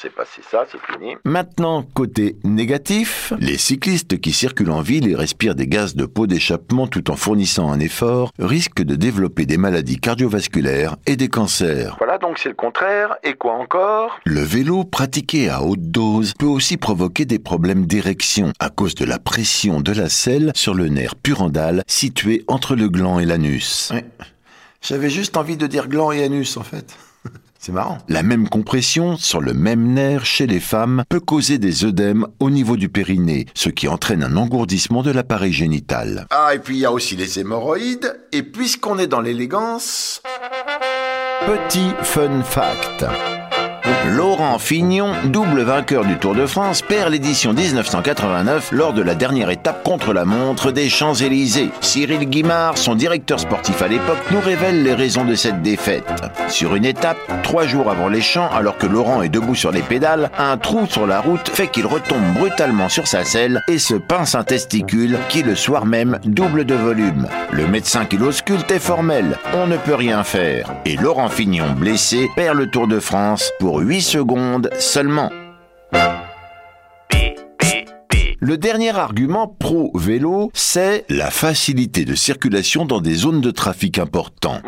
C'est 0.00 0.14
passé 0.14 0.40
ça, 0.50 0.64
c'est 0.72 0.80
fini. 0.90 1.16
Maintenant, 1.24 1.82
côté 1.82 2.36
négatif, 2.42 3.34
les 3.38 3.58
cyclistes 3.58 4.18
qui 4.18 4.32
circulent 4.32 4.70
en 4.70 4.80
ville 4.80 5.06
et 5.06 5.14
respirent 5.14 5.54
des 5.54 5.66
gaz 5.66 5.94
de 5.94 6.06
peau 6.06 6.26
d'échappement 6.26 6.86
tout 6.86 7.10
en 7.10 7.16
fournissant 7.16 7.70
un 7.70 7.80
effort 7.80 8.32
risquent 8.38 8.82
de 8.82 8.94
développer 8.94 9.44
des 9.44 9.58
maladies 9.58 10.00
cardiovasculaires 10.00 10.96
et 11.06 11.16
des 11.16 11.28
cancers. 11.28 11.96
Voilà, 11.98 12.16
donc 12.16 12.38
c'est 12.38 12.48
le 12.48 12.54
contraire. 12.54 13.16
Et 13.22 13.34
quoi 13.34 13.52
encore? 13.52 14.18
Le 14.24 14.40
vélo 14.40 14.84
pratiqué 14.84 15.50
à 15.50 15.62
haute 15.62 15.90
dose 15.90 16.32
peut 16.32 16.46
aussi 16.46 16.78
provoquer 16.78 17.26
des 17.26 17.38
problèmes 17.38 17.84
d'érection 17.84 18.54
à 18.58 18.70
cause 18.70 18.94
de 18.94 19.04
la 19.04 19.18
pression 19.18 19.82
de 19.82 19.92
la 19.92 20.08
selle 20.08 20.52
sur 20.54 20.72
le 20.72 20.88
nerf 20.88 21.14
purandal 21.14 21.82
situé 21.86 22.42
entre 22.48 22.74
le 22.74 22.88
gland 22.88 23.18
et 23.18 23.26
l'anus. 23.26 23.92
J'avais 24.80 25.10
juste 25.10 25.36
envie 25.36 25.58
de 25.58 25.66
dire 25.66 25.88
gland 25.88 26.10
et 26.10 26.24
anus 26.24 26.56
en 26.56 26.62
fait. 26.62 26.96
C'est 27.62 27.72
marrant. 27.72 27.98
La 28.08 28.22
même 28.22 28.48
compression 28.48 29.18
sur 29.18 29.42
le 29.42 29.52
même 29.52 29.92
nerf 29.92 30.24
chez 30.24 30.46
les 30.46 30.60
femmes 30.60 31.04
peut 31.10 31.20
causer 31.20 31.58
des 31.58 31.84
œdèmes 31.84 32.26
au 32.38 32.48
niveau 32.48 32.78
du 32.78 32.88
périnée, 32.88 33.44
ce 33.54 33.68
qui 33.68 33.86
entraîne 33.86 34.22
un 34.22 34.38
engourdissement 34.38 35.02
de 35.02 35.10
l'appareil 35.10 35.52
génital. 35.52 36.26
Ah, 36.30 36.54
et 36.54 36.58
puis 36.58 36.76
il 36.76 36.80
y 36.80 36.86
a 36.86 36.92
aussi 36.92 37.16
les 37.16 37.38
hémorroïdes. 37.38 38.18
Et 38.32 38.42
puisqu'on 38.42 38.98
est 38.98 39.06
dans 39.06 39.20
l'élégance... 39.20 40.22
Petit 41.46 41.90
fun 42.02 42.42
fact. 42.42 43.04
Laurent 44.08 44.58
Fignon, 44.58 45.12
double 45.24 45.60
vainqueur 45.60 46.04
du 46.04 46.16
Tour 46.16 46.34
de 46.34 46.46
France, 46.46 46.80
perd 46.80 47.10
l'édition 47.10 47.52
1989 47.52 48.72
lors 48.72 48.94
de 48.94 49.02
la 49.02 49.14
dernière 49.14 49.50
étape 49.50 49.82
contre 49.84 50.14
la 50.14 50.24
montre 50.24 50.72
des 50.72 50.88
Champs-Élysées. 50.88 51.70
Cyril 51.80 52.24
Guimard, 52.28 52.78
son 52.78 52.94
directeur 52.94 53.38
sportif 53.38 53.82
à 53.82 53.88
l'époque, 53.88 54.18
nous 54.30 54.40
révèle 54.40 54.82
les 54.82 54.94
raisons 54.94 55.24
de 55.24 55.34
cette 55.34 55.60
défaite. 55.60 56.04
Sur 56.48 56.74
une 56.74 56.86
étape, 56.86 57.18
trois 57.42 57.66
jours 57.66 57.90
avant 57.90 58.08
les 58.08 58.22
champs, 58.22 58.48
alors 58.52 58.78
que 58.78 58.86
Laurent 58.86 59.22
est 59.22 59.28
debout 59.28 59.54
sur 59.54 59.70
les 59.70 59.82
pédales, 59.82 60.30
un 60.38 60.56
trou 60.56 60.86
sur 60.86 61.06
la 61.06 61.20
route 61.20 61.48
fait 61.48 61.68
qu'il 61.68 61.86
retombe 61.86 62.34
brutalement 62.34 62.88
sur 62.88 63.06
sa 63.06 63.24
selle 63.24 63.62
et 63.68 63.78
se 63.78 63.94
pince 63.94 64.34
un 64.34 64.44
testicule 64.44 65.18
qui 65.28 65.42
le 65.42 65.54
soir 65.54 65.84
même 65.84 66.18
double 66.24 66.64
de 66.64 66.74
volume. 66.74 67.28
Le 67.52 67.66
médecin 67.66 68.06
qui 68.06 68.16
l'ausculte 68.16 68.70
est 68.70 68.78
formel, 68.78 69.36
on 69.54 69.66
ne 69.66 69.76
peut 69.76 69.94
rien 69.94 70.24
faire. 70.24 70.72
Et 70.86 70.96
Laurent 70.96 71.28
Fignon, 71.28 71.72
blessé, 71.76 72.28
perd 72.34 72.56
le 72.56 72.70
Tour 72.70 72.88
de 72.88 72.98
France 72.98 73.50
pour 73.60 73.78
8 73.80 73.89
secondes 73.98 74.70
seulement. 74.78 75.30
Le 78.42 78.56
dernier 78.56 78.96
argument 78.96 79.48
pro-vélo, 79.48 80.50
c'est 80.54 81.04
la 81.10 81.30
facilité 81.30 82.04
de 82.04 82.14
circulation 82.14 82.86
dans 82.86 83.00
des 83.00 83.14
zones 83.14 83.40
de 83.40 83.50
trafic 83.50 83.98
importants. 83.98 84.62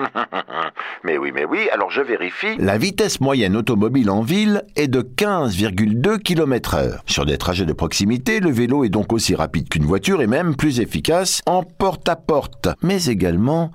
mais 1.05 1.17
oui, 1.17 1.31
mais 1.33 1.45
oui, 1.45 1.69
alors 1.73 1.91
je 1.91 2.03
vérifie. 2.03 2.57
La 2.59 2.77
vitesse 2.77 3.21
moyenne 3.21 3.57
automobile 3.57 4.11
en 4.11 4.21
ville 4.21 4.63
est 4.77 4.89
de 4.89 5.01
15,2 5.01 6.19
km 6.19 6.75
heure. 6.75 7.03
Sur 7.07 7.25
des 7.25 7.39
trajets 7.39 7.65
de 7.65 7.73
proximité, 7.73 8.41
le 8.41 8.51
vélo 8.51 8.85
est 8.85 8.91
donc 8.91 9.13
aussi 9.13 9.35
rapide 9.35 9.69
qu'une 9.69 9.87
voiture 9.87 10.21
et 10.21 10.27
même 10.27 10.55
plus 10.55 10.81
efficace 10.81 11.41
en 11.47 11.63
porte-à-porte, 11.63 12.69
mais 12.83 13.05
également 13.07 13.71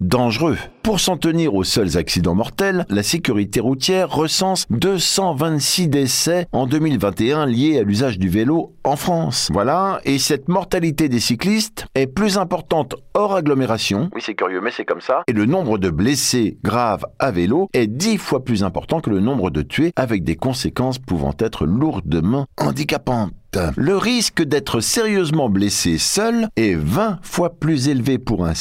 dangereux. 0.00 0.56
Pour 0.82 1.00
s'en 1.00 1.16
tenir 1.16 1.54
aux 1.54 1.64
seuls 1.64 1.96
accidents 1.96 2.34
mortels, 2.34 2.84
la 2.90 3.02
sécurité 3.02 3.60
routière 3.60 4.10
recense 4.10 4.66
226 4.70 5.88
décès 5.88 6.46
en 6.52 6.66
2021 6.66 7.46
liés 7.46 7.78
à 7.78 7.82
l'usage 7.82 8.18
du 8.18 8.28
vélo 8.28 8.74
en 8.84 8.96
France. 8.96 9.48
Voilà, 9.52 10.00
et 10.04 10.18
cette 10.18 10.48
mortalité 10.48 11.08
des 11.08 11.20
cyclistes 11.20 11.86
est 11.94 12.06
plus 12.06 12.36
importante 12.36 12.96
hors 13.14 13.34
agglomération. 13.34 14.10
Oui, 14.14 14.20
c'est 14.22 14.34
curieux, 14.34 14.60
mais 14.60 14.70
c'est 14.70 14.84
comme 14.84 15.00
ça. 15.00 15.22
Et 15.26 15.32
le 15.32 15.46
nombre 15.46 15.78
de 15.78 15.88
blessés 15.88 16.58
graves 16.62 17.06
à 17.18 17.30
vélo 17.30 17.68
est 17.72 17.86
dix 17.86 18.18
fois 18.18 18.44
plus 18.44 18.62
important 18.62 19.00
que 19.00 19.10
le 19.10 19.20
nombre 19.20 19.50
de 19.50 19.62
tués, 19.62 19.92
avec 19.96 20.22
des 20.22 20.36
conséquences 20.36 20.98
pouvant 20.98 21.34
être 21.38 21.64
lourdement 21.64 22.46
handicapantes. 22.58 23.32
Le 23.76 23.96
risque 23.96 24.42
d'être 24.42 24.80
sérieusement 24.80 25.48
blessé 25.48 25.96
seul 25.98 26.48
est 26.56 26.74
20 26.74 27.20
fois 27.22 27.50
plus 27.50 27.88
élevé 27.88 28.18
pour 28.18 28.44
un 28.44 28.54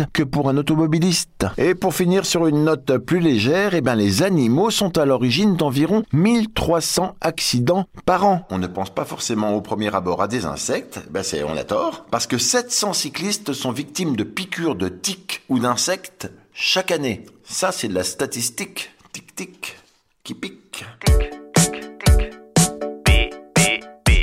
cycliste 0.00 0.12
que 0.12 0.22
pour 0.22 0.48
un 0.48 0.56
automobiliste. 0.56 1.46
Et 1.58 1.74
pour 1.74 1.94
finir 1.94 2.26
sur 2.26 2.46
une 2.46 2.64
note 2.64 2.98
plus 2.98 3.20
légère, 3.20 3.74
eh 3.74 3.80
ben 3.80 3.94
les 3.94 4.22
animaux 4.22 4.70
sont 4.70 4.98
à 4.98 5.04
l'origine 5.04 5.56
d'environ 5.56 6.02
1300 6.12 7.16
accidents 7.20 7.86
par 8.04 8.26
an. 8.26 8.46
On 8.50 8.58
ne 8.58 8.66
pense 8.66 8.90
pas 8.90 9.04
forcément 9.04 9.54
au 9.54 9.60
premier 9.60 9.94
abord 9.94 10.22
à 10.22 10.28
des 10.28 10.44
insectes, 10.44 11.00
ben 11.10 11.22
c'est 11.22 11.42
on 11.44 11.56
a 11.56 11.64
tort, 11.64 12.06
parce 12.10 12.26
que 12.26 12.38
700 12.38 12.92
cyclistes 12.92 13.52
sont 13.52 13.72
victimes 13.72 14.16
de 14.16 14.24
piqûres 14.24 14.76
de 14.76 14.88
tiques 14.88 15.42
ou 15.48 15.58
d'insectes 15.58 16.30
chaque 16.52 16.90
année. 16.90 17.24
Ça 17.44 17.72
c'est 17.72 17.88
de 17.88 17.94
la 17.94 18.04
statistique. 18.04 18.90
Tic 19.12 19.34
tic 19.34 19.76
qui 20.22 20.34
pique. 20.34 20.84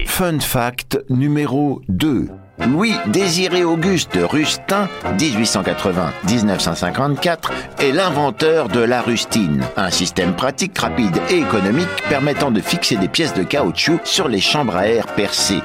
Fun 0.05 0.39
fact 0.39 0.97
numéro 1.09 1.81
2. 1.89 2.29
Louis 2.65 2.95
Désiré 3.07 3.63
Auguste 3.63 4.17
Rustin, 4.19 4.89
1880-1954, 5.17 7.51
est 7.79 7.91
l'inventeur 7.91 8.67
de 8.67 8.79
la 8.79 9.01
rustine, 9.01 9.63
un 9.75 9.91
système 9.91 10.33
pratique, 10.33 10.77
rapide 10.77 11.21
et 11.29 11.37
économique 11.37 11.87
permettant 12.09 12.49
de 12.49 12.59
fixer 12.59 12.97
des 12.97 13.07
pièces 13.07 13.35
de 13.35 13.43
caoutchouc 13.43 13.99
sur 14.03 14.27
les 14.27 14.41
chambres 14.41 14.75
à 14.75 14.87
air 14.87 15.05
percées. 15.05 15.61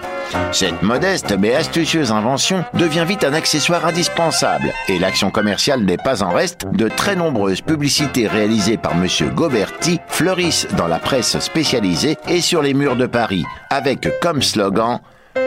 Cette 0.52 0.82
modeste 0.82 1.34
mais 1.38 1.54
astucieuse 1.54 2.12
invention 2.12 2.64
devient 2.74 3.04
vite 3.06 3.24
un 3.24 3.32
accessoire 3.32 3.86
indispensable 3.86 4.72
et 4.88 4.98
l'action 4.98 5.30
commerciale 5.30 5.82
n'est 5.82 5.96
pas 5.96 6.22
en 6.22 6.30
reste. 6.30 6.66
De 6.72 6.88
très 6.88 7.16
nombreuses 7.16 7.62
publicités 7.62 8.28
réalisées 8.28 8.76
par 8.76 8.94
Monsieur 8.94 9.28
Goberti 9.28 9.98
fleurissent 10.08 10.68
dans 10.76 10.88
la 10.88 10.98
presse 10.98 11.38
spécialisée 11.38 12.16
et 12.28 12.40
sur 12.40 12.62
les 12.62 12.74
murs 12.74 12.96
de 12.96 13.06
Paris 13.06 13.44
avec 13.70 14.08
comme 14.20 14.42
slogan 14.42 15.00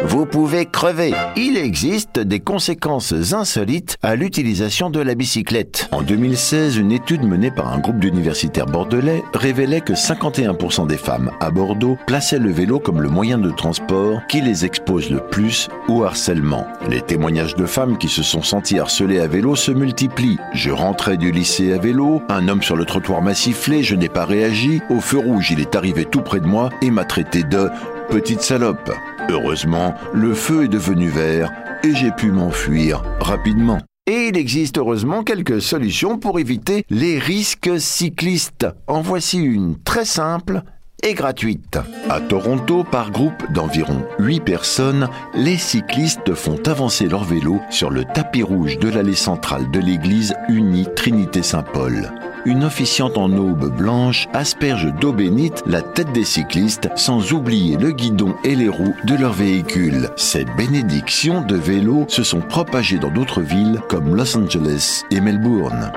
vous 0.03 0.25
pouvez 0.25 0.65
crever. 0.65 1.13
Il 1.35 1.57
existe 1.57 2.19
des 2.19 2.39
conséquences 2.39 3.13
insolites 3.33 3.97
à 4.01 4.15
l'utilisation 4.15 4.89
de 4.89 4.99
la 4.99 5.15
bicyclette. 5.15 5.89
En 5.91 6.01
2016, 6.01 6.77
une 6.77 6.91
étude 6.91 7.23
menée 7.23 7.51
par 7.51 7.71
un 7.73 7.79
groupe 7.79 7.99
d'universitaires 7.99 8.65
bordelais 8.65 9.23
révélait 9.33 9.81
que 9.81 9.93
51% 9.93 10.87
des 10.87 10.97
femmes 10.97 11.31
à 11.39 11.49
Bordeaux 11.51 11.97
plaçaient 12.07 12.39
le 12.39 12.51
vélo 12.51 12.79
comme 12.79 13.01
le 13.01 13.09
moyen 13.09 13.37
de 13.37 13.51
transport 13.51 14.21
qui 14.27 14.41
les 14.41 14.65
expose 14.65 15.09
le 15.09 15.19
plus 15.19 15.69
au 15.87 16.03
harcèlement. 16.03 16.67
Les 16.89 17.01
témoignages 17.01 17.55
de 17.55 17.65
femmes 17.65 17.97
qui 17.97 18.07
se 18.07 18.23
sont 18.23 18.43
senties 18.43 18.79
harcelées 18.79 19.19
à 19.19 19.27
vélo 19.27 19.55
se 19.55 19.71
multiplient. 19.71 20.39
Je 20.53 20.71
rentrais 20.71 21.17
du 21.17 21.31
lycée 21.31 21.73
à 21.73 21.77
vélo, 21.77 22.21
un 22.29 22.47
homme 22.47 22.63
sur 22.63 22.75
le 22.75 22.85
trottoir 22.85 23.21
m'a 23.21 23.33
sifflé, 23.33 23.83
je 23.83 23.95
n'ai 23.95 24.09
pas 24.09 24.25
réagi, 24.25 24.81
au 24.89 24.99
feu 24.99 25.17
rouge 25.17 25.51
il 25.51 25.59
est 25.59 25.75
arrivé 25.75 26.05
tout 26.05 26.21
près 26.21 26.39
de 26.39 26.47
moi 26.47 26.69
et 26.81 26.91
m'a 26.91 27.05
traité 27.05 27.43
de 27.43 27.69
petite 28.07 28.41
salope. 28.41 28.91
Heureusement, 29.29 29.95
le 30.13 30.33
feu 30.33 30.65
est 30.65 30.69
devenu 30.69 31.07
vert 31.07 31.51
et 31.83 31.93
j'ai 31.95 32.11
pu 32.11 32.31
m'enfuir 32.31 33.03
rapidement. 33.19 33.79
Et 34.07 34.27
il 34.27 34.37
existe 34.37 34.77
heureusement 34.77 35.23
quelques 35.23 35.61
solutions 35.61 36.19
pour 36.19 36.39
éviter 36.39 36.85
les 36.89 37.17
risques 37.17 37.79
cyclistes. 37.79 38.67
En 38.87 39.01
voici 39.01 39.39
une 39.39 39.81
très 39.83 40.05
simple 40.05 40.61
et 41.01 41.13
gratuite. 41.13 41.79
À 42.09 42.19
Toronto, 42.19 42.83
par 42.83 43.11
groupe 43.11 43.51
d'environ 43.51 44.05
8 44.19 44.41
personnes, 44.41 45.09
les 45.33 45.57
cyclistes 45.57 46.33
font 46.33 46.59
avancer 46.65 47.07
leur 47.07 47.23
vélo 47.23 47.59
sur 47.69 47.89
le 47.89 48.03
tapis 48.03 48.43
rouge 48.43 48.77
de 48.77 48.89
l'allée 48.89 49.15
centrale 49.15 49.69
de 49.71 49.79
l'église 49.79 50.35
unie 50.49 50.87
Trinité 50.95 51.41
Saint-Paul 51.41 52.11
une 52.45 52.63
officiante 52.63 53.17
en 53.17 53.31
aube 53.33 53.75
blanche 53.75 54.27
asperge 54.33 54.93
d'eau 55.01 55.11
bénite 55.11 55.63
la 55.65 55.81
tête 55.81 56.11
des 56.11 56.23
cyclistes 56.23 56.89
sans 56.95 57.33
oublier 57.33 57.77
le 57.77 57.91
guidon 57.91 58.35
et 58.43 58.55
les 58.55 58.69
roues 58.69 58.95
de 59.05 59.15
leur 59.15 59.33
véhicule. 59.33 60.09
Ces 60.15 60.45
bénédictions 60.45 61.41
de 61.41 61.55
vélo 61.55 62.05
se 62.07 62.23
sont 62.23 62.41
propagées 62.41 62.99
dans 62.99 63.11
d'autres 63.11 63.41
villes 63.41 63.81
comme 63.89 64.15
Los 64.15 64.37
Angeles 64.37 65.03
et 65.11 65.19
Melbourne. 65.19 65.91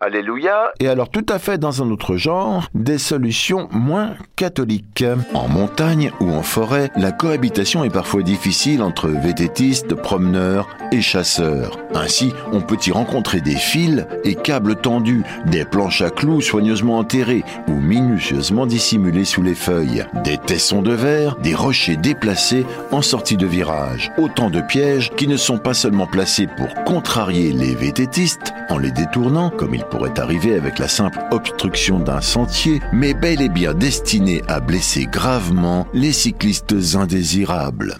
Alléluia. 0.00 0.72
Et 0.80 0.88
alors 0.88 1.10
tout 1.10 1.26
à 1.28 1.38
fait 1.38 1.58
dans 1.58 1.82
un 1.82 1.90
autre 1.90 2.16
genre, 2.16 2.68
des 2.74 2.98
solutions 2.98 3.68
moins 3.70 4.14
catholiques. 4.36 5.04
En 5.34 5.48
montagne 5.48 6.12
ou 6.20 6.30
en 6.30 6.42
forêt, 6.42 6.90
la 6.96 7.12
cohabitation 7.12 7.84
est 7.84 7.90
parfois 7.90 8.22
difficile 8.22 8.82
entre 8.82 9.08
vététistes, 9.08 9.94
promeneurs 9.94 10.68
et 10.92 11.00
chasseurs. 11.00 11.78
Ainsi, 11.94 12.32
on 12.52 12.60
peut 12.60 12.78
y 12.86 12.92
rencontrer 12.92 13.40
des 13.40 13.56
fils 13.56 14.06
et 14.24 14.34
câbles 14.34 14.76
tendus, 14.76 15.22
des 15.46 15.64
planches 15.64 16.02
à 16.02 16.10
clous 16.10 16.40
soigneusement 16.40 16.98
enterrées 16.98 17.44
ou 17.68 17.72
minutieusement 17.72 18.66
dissimulées 18.66 19.24
sous 19.24 19.42
les 19.42 19.54
feuilles, 19.54 20.04
des 20.24 20.38
tessons 20.38 20.82
de 20.82 20.92
verre, 20.92 21.36
des 21.36 21.54
rochers 21.54 21.96
déplacés 21.96 22.64
en 22.92 23.02
sortie 23.02 23.36
de 23.36 23.46
virage. 23.46 24.10
Autant 24.18 24.50
de 24.50 24.60
pièges 24.60 25.10
qui 25.16 25.26
ne 25.26 25.36
sont 25.36 25.58
pas 25.58 25.74
seulement 25.74 26.06
placés 26.06 26.48
pour 26.56 26.84
contrarier 26.84 27.52
les 27.52 27.74
vététistes 27.74 28.52
en 28.68 28.78
les 28.78 28.90
détournant, 28.90 29.50
comme 29.50 29.74
il 29.74 29.79
pourrait 29.88 30.18
arriver 30.18 30.54
avec 30.54 30.78
la 30.78 30.88
simple 30.88 31.18
obstruction 31.30 31.98
d'un 31.98 32.20
sentier, 32.20 32.80
mais 32.92 33.14
bel 33.14 33.40
et 33.40 33.48
bien 33.48 33.74
destiné 33.74 34.42
à 34.48 34.60
blesser 34.60 35.06
gravement 35.06 35.86
les 35.92 36.12
cyclistes 36.12 36.74
indésirables. 36.94 37.96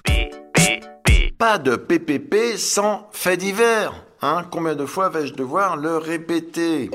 Pas 1.39 1.59
de 1.59 1.77
PPP 1.77 2.59
sans 2.59 3.09
fait 3.13 3.37
divers. 3.37 3.95
Hein? 4.21 4.45
Combien 4.51 4.75
de 4.75 4.85
fois 4.85 5.09
vais-je 5.09 5.33
devoir 5.35 5.77
le 5.77 5.97
répéter? 5.97 6.91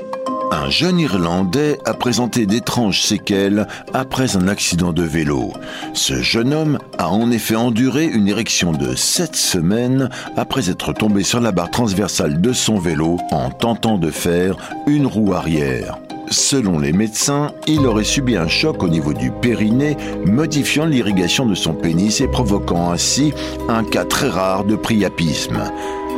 Un 0.50 0.70
jeune 0.70 1.00
Irlandais 1.00 1.78
a 1.84 1.94
présenté 1.94 2.46
d'étranges 2.46 3.02
séquelles 3.02 3.66
après 3.92 4.36
un 4.36 4.48
accident 4.48 4.92
de 4.92 5.02
vélo. 5.02 5.52
Ce 5.92 6.22
jeune 6.22 6.54
homme 6.54 6.78
a 6.98 7.08
en 7.08 7.30
effet 7.30 7.56
enduré 7.56 8.04
une 8.04 8.28
érection 8.28 8.72
de 8.72 8.94
7 8.94 9.34
semaines 9.34 10.08
après 10.36 10.70
être 10.70 10.92
tombé 10.92 11.22
sur 11.22 11.40
la 11.40 11.52
barre 11.52 11.70
transversale 11.70 12.40
de 12.40 12.52
son 12.52 12.78
vélo 12.78 13.18
en 13.30 13.50
tentant 13.50 13.98
de 13.98 14.10
faire 14.10 14.56
une 14.86 15.06
roue 15.06 15.32
arrière. 15.32 15.98
Selon 16.28 16.80
les 16.80 16.92
médecins, 16.92 17.52
il 17.68 17.86
aurait 17.86 18.02
subi 18.02 18.36
un 18.36 18.48
choc 18.48 18.82
au 18.82 18.88
niveau 18.88 19.12
du 19.12 19.30
périnée, 19.30 19.96
modifiant 20.26 20.84
l'irrigation 20.84 21.46
de 21.46 21.54
son 21.54 21.72
pénis 21.72 22.20
et 22.20 22.26
provoquant 22.26 22.90
ainsi 22.90 23.32
un 23.68 23.84
cas 23.84 24.04
très 24.04 24.28
rare 24.28 24.64
de 24.64 24.74
priapisme. 24.74 25.62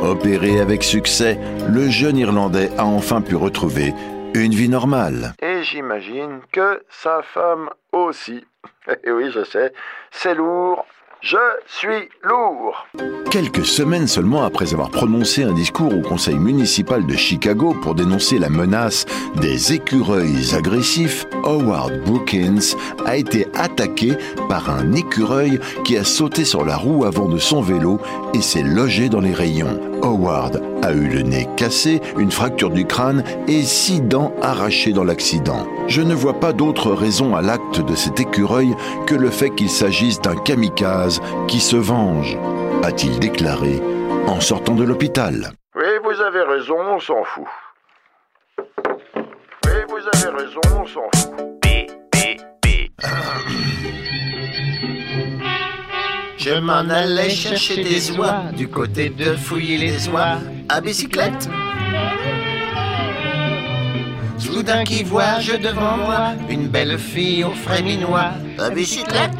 Opéré 0.01 0.59
avec 0.59 0.83
succès, 0.83 1.37
le 1.69 1.89
jeune 1.89 2.17
Irlandais 2.17 2.71
a 2.77 2.85
enfin 2.85 3.21
pu 3.21 3.35
retrouver 3.35 3.93
une 4.35 4.53
vie 4.53 4.69
normale. 4.69 5.33
Et 5.41 5.63
j'imagine 5.63 6.41
que 6.51 6.83
sa 6.89 7.21
femme 7.21 7.69
aussi. 7.91 8.45
Et 9.03 9.11
oui, 9.11 9.31
je 9.31 9.43
sais, 9.43 9.73
c'est 10.11 10.35
lourd, 10.35 10.85
je 11.21 11.37
suis 11.65 12.09
lourd. 12.23 12.87
Quelques 13.31 13.65
semaines 13.65 14.07
seulement 14.07 14.41
après 14.41 14.73
avoir 14.73 14.89
prononcé 14.89 15.43
un 15.43 15.53
discours 15.53 15.93
au 15.93 16.01
conseil 16.01 16.39
municipal 16.39 17.05
de 17.05 17.15
Chicago 17.15 17.75
pour 17.79 17.93
dénoncer 17.93 18.39
la 18.39 18.49
menace 18.49 19.05
des 19.39 19.71
écureuils 19.71 20.55
agressifs, 20.55 21.27
Howard 21.43 21.93
Brookins 22.05 22.75
a 23.05 23.17
été 23.17 23.45
attaqué 23.53 24.13
par 24.47 24.71
un 24.71 24.93
écureuil 24.93 25.59
qui 25.83 25.95
a 25.95 26.03
sauté 26.03 26.43
sur 26.43 26.65
la 26.65 26.75
roue 26.75 27.05
avant 27.05 27.29
de 27.29 27.37
son 27.37 27.61
vélo 27.61 27.99
et 28.33 28.41
s'est 28.41 28.63
logé 28.63 29.09
dans 29.09 29.21
les 29.21 29.33
rayons. 29.33 29.79
Howard 30.01 30.61
a 30.81 30.91
eu 30.93 31.07
le 31.07 31.21
nez 31.21 31.47
cassé, 31.55 32.01
une 32.17 32.31
fracture 32.31 32.71
du 32.71 32.85
crâne 32.85 33.23
et 33.47 33.61
six 33.61 34.01
dents 34.01 34.33
arrachées 34.41 34.93
dans 34.93 35.03
l'accident. 35.03 35.67
Je 35.87 36.01
ne 36.01 36.15
vois 36.15 36.39
pas 36.39 36.53
d'autre 36.53 36.91
raison 36.91 37.35
à 37.35 37.43
l'acte 37.43 37.85
de 37.85 37.95
cet 37.95 38.19
écureuil 38.19 38.73
que 39.05 39.15
le 39.15 39.29
fait 39.29 39.51
qu'il 39.51 39.69
s'agisse 39.69 40.19
d'un 40.19 40.35
kamikaze 40.35 41.21
qui 41.47 41.59
se 41.59 41.75
venge, 41.75 42.37
a-t-il 42.83 43.19
déclaré 43.19 43.81
en 44.27 44.39
sortant 44.39 44.75
de 44.75 44.83
l'hôpital. 44.83 45.51
Oui, 45.75 45.87
vous 46.03 46.21
avez 46.21 46.41
raison, 46.41 46.75
on 46.79 46.99
s'en 46.99 47.23
fout. 47.23 47.47
Oui, 49.65 49.79
vous 49.89 50.05
avez 50.13 50.43
raison, 50.43 50.61
on 50.75 50.85
s'en 50.85 51.09
fout. 51.15 51.49
Je 56.37 56.57
m'en 56.59 56.89
allais 56.89 57.29
chercher 57.29 57.83
des 57.83 58.11
oies 58.17 58.43
du 58.55 58.69
côté 58.69 59.09
de 59.09 59.35
fouiller 59.35 59.77
les 59.77 60.07
oies 60.07 60.37
à 60.69 60.79
bicyclette. 60.81 61.49
Soudain 64.37 64.83
qui 64.83 65.03
voit 65.03 65.39
je 65.41 65.57
devant 65.57 65.97
moi 65.97 66.33
une 66.49 66.67
belle 66.67 66.97
fille 66.97 67.43
au 67.43 67.51
frais 67.51 67.81
minois 67.81 68.31
à 68.57 68.69
bicyclette. 68.69 69.37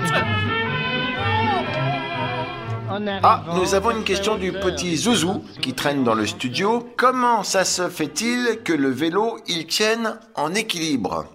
Ah, 3.24 3.44
nous 3.56 3.76
avons 3.76 3.92
une 3.92 4.04
question 4.04 4.38
du 4.38 4.52
petit 4.52 4.98
Zouzou 4.98 5.44
qui 5.62 5.74
traîne 5.74 6.04
dans 6.04 6.16
le 6.16 6.26
studio. 6.26 6.88
Comment 6.98 7.44
ça 7.44 7.64
se 7.64 7.88
fait-il 7.90 8.60
que 8.64 8.74
le 8.74 8.90
vélo, 8.90 9.38
il 9.48 9.68
tienne 9.68 10.20
en 10.36 10.54
équilibre? 10.54 11.26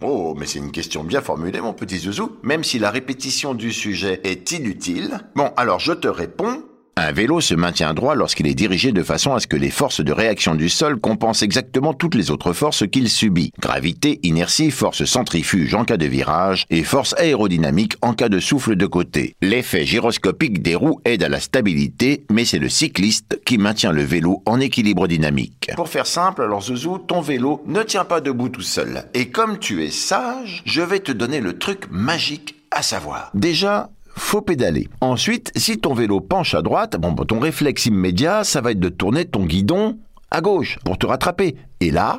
Oh, 0.00 0.34
mais 0.36 0.46
c'est 0.46 0.58
une 0.58 0.72
question 0.72 1.04
bien 1.04 1.20
formulée, 1.20 1.60
mon 1.60 1.74
petit 1.74 1.98
Zouzou, 1.98 2.38
même 2.42 2.64
si 2.64 2.78
la 2.78 2.90
répétition 2.90 3.54
du 3.54 3.72
sujet 3.72 4.20
est 4.24 4.50
inutile. 4.52 5.20
Bon, 5.36 5.52
alors 5.56 5.80
je 5.80 5.92
te 5.92 6.08
réponds. 6.08 6.62
Un 6.94 7.10
vélo 7.10 7.40
se 7.40 7.54
maintient 7.54 7.94
droit 7.94 8.14
lorsqu'il 8.14 8.46
est 8.46 8.54
dirigé 8.54 8.92
de 8.92 9.02
façon 9.02 9.32
à 9.32 9.40
ce 9.40 9.46
que 9.46 9.56
les 9.56 9.70
forces 9.70 10.02
de 10.02 10.12
réaction 10.12 10.54
du 10.54 10.68
sol 10.68 11.00
compensent 11.00 11.42
exactement 11.42 11.94
toutes 11.94 12.14
les 12.14 12.30
autres 12.30 12.52
forces 12.52 12.86
qu'il 12.86 13.08
subit. 13.08 13.50
Gravité, 13.58 14.20
inertie, 14.22 14.70
force 14.70 15.06
centrifuge 15.06 15.74
en 15.74 15.86
cas 15.86 15.96
de 15.96 16.04
virage 16.04 16.66
et 16.68 16.84
force 16.84 17.14
aérodynamique 17.16 17.94
en 18.02 18.12
cas 18.12 18.28
de 18.28 18.38
souffle 18.38 18.76
de 18.76 18.84
côté. 18.84 19.36
L'effet 19.40 19.86
gyroscopique 19.86 20.60
des 20.60 20.74
roues 20.74 21.00
aide 21.06 21.22
à 21.22 21.30
la 21.30 21.40
stabilité, 21.40 22.26
mais 22.30 22.44
c'est 22.44 22.58
le 22.58 22.68
cycliste 22.68 23.40
qui 23.46 23.56
maintient 23.56 23.92
le 23.92 24.02
vélo 24.02 24.42
en 24.44 24.60
équilibre 24.60 25.08
dynamique. 25.08 25.70
Pour 25.76 25.88
faire 25.88 26.06
simple, 26.06 26.42
alors 26.42 26.60
Zouzou, 26.60 26.98
ton 26.98 27.22
vélo 27.22 27.62
ne 27.66 27.82
tient 27.82 28.04
pas 28.04 28.20
debout 28.20 28.50
tout 28.50 28.60
seul. 28.60 29.04
Et 29.14 29.30
comme 29.30 29.58
tu 29.58 29.82
es 29.82 29.90
sage, 29.90 30.62
je 30.66 30.82
vais 30.82 31.00
te 31.00 31.12
donner 31.12 31.40
le 31.40 31.58
truc 31.58 31.86
magique 31.90 32.56
à 32.70 32.82
savoir. 32.82 33.30
Déjà, 33.34 33.88
faut 34.16 34.42
pédaler. 34.42 34.88
Ensuite, 35.00 35.52
si 35.56 35.78
ton 35.78 35.94
vélo 35.94 36.20
penche 36.20 36.54
à 36.54 36.62
droite, 36.62 36.96
bon, 36.98 37.14
ton 37.14 37.40
réflexe 37.40 37.86
immédiat, 37.86 38.44
ça 38.44 38.60
va 38.60 38.72
être 38.72 38.80
de 38.80 38.88
tourner 38.88 39.24
ton 39.24 39.44
guidon 39.44 39.98
à 40.30 40.40
gauche 40.40 40.78
pour 40.84 40.98
te 40.98 41.06
rattraper. 41.06 41.56
Et 41.80 41.90
là, 41.90 42.18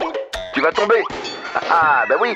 Tu 0.54 0.62
vas 0.62 0.72
tomber 0.72 1.04
Ah, 1.56 2.06
bah 2.08 2.16
oui 2.22 2.30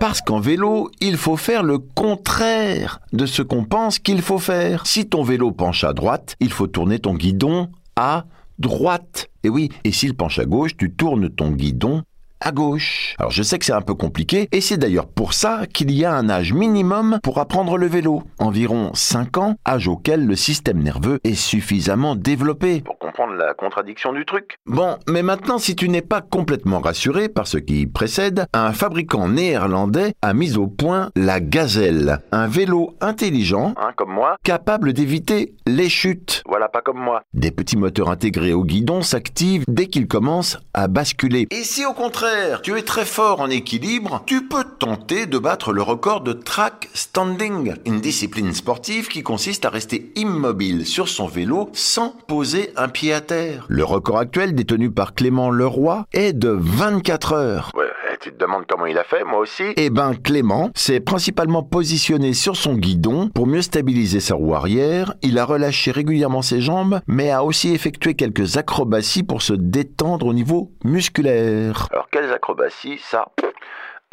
parce 0.00 0.20
qu'en 0.20 0.38
vélo, 0.38 0.90
il 1.00 1.16
faut 1.16 1.38
faire 1.38 1.62
le 1.62 1.78
contraire 1.78 3.00
de 3.14 3.24
ce 3.24 3.40
qu'on 3.40 3.64
pense 3.64 3.98
qu'il 3.98 4.20
faut 4.20 4.38
faire. 4.38 4.86
Si 4.86 5.06
ton 5.08 5.22
vélo 5.22 5.50
penche 5.50 5.82
à 5.82 5.94
droite, 5.94 6.36
il 6.40 6.52
faut 6.52 6.66
tourner 6.66 6.98
ton 6.98 7.14
guidon 7.14 7.70
à 7.96 8.26
droite. 8.58 9.30
Et 9.44 9.48
oui, 9.48 9.70
et 9.82 9.92
s'il 9.92 10.14
penche 10.14 10.38
à 10.38 10.44
gauche, 10.44 10.76
tu 10.76 10.92
tournes 10.92 11.30
ton 11.30 11.52
guidon 11.52 12.02
à 12.40 12.52
gauche. 12.52 13.14
Alors 13.18 13.30
je 13.30 13.42
sais 13.42 13.58
que 13.58 13.64
c'est 13.64 13.72
un 13.72 13.80
peu 13.80 13.94
compliqué, 13.94 14.48
et 14.52 14.60
c'est 14.60 14.76
d'ailleurs 14.76 15.06
pour 15.06 15.32
ça 15.32 15.66
qu'il 15.72 15.90
y 15.90 16.04
a 16.04 16.14
un 16.14 16.28
âge 16.28 16.52
minimum 16.52 17.18
pour 17.22 17.38
apprendre 17.38 17.78
le 17.78 17.86
vélo. 17.86 18.22
Environ 18.38 18.90
5 18.94 19.38
ans, 19.38 19.56
âge 19.66 19.88
auquel 19.88 20.26
le 20.26 20.36
système 20.36 20.82
nerveux 20.82 21.20
est 21.24 21.34
suffisamment 21.34 22.16
développé. 22.16 22.84
Comprendre 23.14 23.34
la 23.34 23.54
contradiction 23.54 24.12
du 24.12 24.24
truc. 24.24 24.56
Bon, 24.66 24.98
mais 25.08 25.22
maintenant, 25.22 25.58
si 25.58 25.76
tu 25.76 25.88
n'es 25.88 26.02
pas 26.02 26.20
complètement 26.20 26.80
rassuré 26.80 27.28
par 27.28 27.46
ce 27.46 27.58
qui 27.58 27.86
précède, 27.86 28.46
un 28.52 28.72
fabricant 28.72 29.28
néerlandais 29.28 30.14
a 30.20 30.34
mis 30.34 30.56
au 30.56 30.66
point 30.66 31.10
la 31.14 31.38
Gazelle, 31.38 32.18
un 32.32 32.48
vélo 32.48 32.96
intelligent 33.00 33.44
Hein, 33.76 33.92
comme 33.96 34.10
moi 34.10 34.36
capable 34.42 34.92
d'éviter 34.92 35.54
les 35.66 35.88
chutes. 35.88 36.42
Voilà, 36.46 36.68
pas 36.68 36.80
comme 36.80 36.98
moi. 36.98 37.22
Des 37.34 37.50
petits 37.50 37.76
moteurs 37.76 38.10
intégrés 38.10 38.52
au 38.52 38.64
guidon 38.64 39.02
s'activent 39.02 39.64
dès 39.68 39.86
qu'ils 39.86 40.08
commencent 40.08 40.58
à 40.72 40.88
basculer. 40.88 41.46
Et 41.50 41.62
si 41.62 41.86
au 41.86 41.92
contraire, 41.92 42.62
tu 42.62 42.76
es 42.76 42.82
très 42.82 43.04
fort 43.04 43.40
en 43.40 43.48
équilibre, 43.48 44.22
tu 44.26 44.48
peux 44.48 44.64
tenter 44.64 45.26
de 45.26 45.38
battre 45.38 45.72
le 45.72 45.82
record 45.82 46.22
de 46.22 46.32
track 46.32 46.88
standing, 46.94 47.74
une 47.86 48.00
discipline 48.00 48.52
sportive 48.52 49.08
qui 49.08 49.22
consiste 49.22 49.64
à 49.64 49.70
rester 49.70 50.12
immobile 50.16 50.84
sur 50.84 51.08
son 51.08 51.26
vélo 51.26 51.70
sans 51.72 52.10
poser 52.26 52.72
un 52.76 52.88
pied 52.88 53.03
à 53.12 53.20
terre. 53.20 53.66
Le 53.68 53.84
record 53.84 54.18
actuel 54.18 54.54
détenu 54.54 54.90
par 54.90 55.14
Clément 55.14 55.50
Leroy 55.50 56.06
est 56.12 56.32
de 56.32 56.48
24 56.48 57.32
heures. 57.32 57.70
Ouais, 57.74 57.86
eh, 58.12 58.16
tu 58.18 58.32
te 58.32 58.38
demandes 58.38 58.64
comment 58.68 58.86
il 58.86 58.98
a 58.98 59.04
fait, 59.04 59.24
moi 59.24 59.38
aussi 59.38 59.64
Eh 59.76 59.90
ben 59.90 60.14
Clément 60.14 60.70
s'est 60.74 61.00
principalement 61.00 61.62
positionné 61.62 62.32
sur 62.32 62.56
son 62.56 62.74
guidon 62.74 63.28
pour 63.34 63.46
mieux 63.46 63.62
stabiliser 63.62 64.20
sa 64.20 64.34
roue 64.34 64.54
arrière, 64.54 65.14
il 65.22 65.38
a 65.38 65.44
relâché 65.44 65.90
régulièrement 65.90 66.42
ses 66.42 66.60
jambes, 66.60 67.00
mais 67.06 67.30
a 67.30 67.44
aussi 67.44 67.74
effectué 67.74 68.14
quelques 68.14 68.56
acrobaties 68.56 69.22
pour 69.22 69.42
se 69.42 69.52
détendre 69.52 70.26
au 70.26 70.34
niveau 70.34 70.72
musculaire. 70.84 71.88
Alors, 71.90 72.08
quelles 72.10 72.32
acrobaties? 72.32 72.98
Ça, 72.98 73.26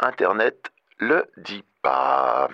Internet 0.00 0.70
le 0.98 1.24
dit 1.44 1.64
pas. 1.82 2.48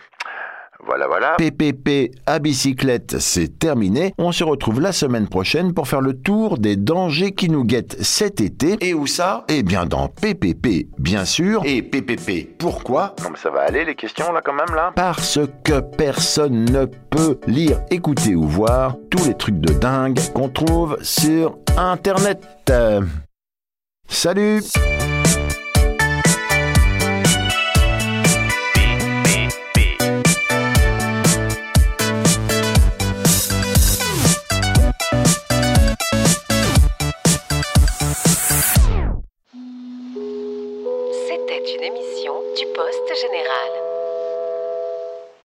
Voilà, 0.87 1.09
voilà. 1.09 1.35
PPP 1.37 2.13
à 2.27 2.39
bicyclette, 2.39 3.19
c'est 3.19 3.59
terminé. 3.59 4.15
On 4.17 4.33
se 4.33 4.45
retrouve 4.45 4.81
la 4.81 4.93
semaine 4.93 5.29
prochaine 5.29 5.75
pour 5.75 5.89
faire 5.89 6.01
le 6.01 6.15
tour 6.15 6.57
des 6.57 6.77
dangers 6.77 7.33
qui 7.33 7.51
nous 7.51 7.65
guettent 7.65 7.97
cet 8.01 8.41
été. 8.41 8.77
Et 8.81 8.95
où 8.95 9.07
ça? 9.07 9.45
Eh 9.49 9.63
bien 9.63 9.87
dans 9.87 10.09
PPP, 10.09 10.89
bien 10.99 11.25
sûr. 11.25 11.63
Et 11.65 11.83
PPP, 11.83 12.57
pourquoi? 12.59 13.15
Non, 13.23 13.31
mais 13.31 13.39
ça 13.39 13.51
va 13.51 13.63
aller, 13.63 13.85
les 13.85 13.97
questions, 13.97 14.33
là, 14.33 14.41
quand 14.45 14.55
même, 14.55 14.75
là 14.75 14.93
Parce 14.95 15.41
que 15.65 15.81
personne 15.81 16.65
ne 16.65 16.85
peut 16.85 17.39
lire, 17.47 17.81
écouter 17.91 18.35
ou 18.37 18.45
voir 18.45 18.97
tous 19.11 19.27
les 19.27 19.35
trucs 19.35 19.61
de 19.61 19.73
dingue 19.73 20.19
qu'on 20.33 20.49
trouve 20.49 20.97
sur 21.03 21.59
Internet. 21.77 22.41
Euh, 22.71 23.03
Salut 24.09 24.63
Poste 42.79 43.17
Général. 43.17 43.88